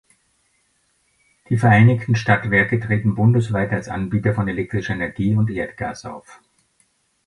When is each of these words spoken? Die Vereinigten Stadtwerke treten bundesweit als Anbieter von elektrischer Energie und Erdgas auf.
Die 1.49 1.57
Vereinigten 1.57 2.15
Stadtwerke 2.15 2.79
treten 2.79 3.13
bundesweit 3.13 3.71
als 3.71 3.87
Anbieter 3.87 4.33
von 4.33 4.47
elektrischer 4.47 4.95
Energie 4.95 5.35
und 5.35 5.51
Erdgas 5.51 6.05
auf. 6.05 6.41